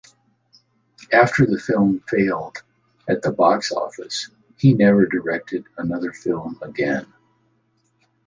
After 1.13 1.45
the 1.45 1.59
film 1.59 2.03
failed 2.07 2.57
at 3.07 3.21
the 3.21 3.31
box 3.31 3.71
office, 3.71 4.31
he 4.57 4.73
never 4.73 5.05
directed 5.05 5.65
another 5.77 6.11
film 6.11 6.57
again. 6.63 7.05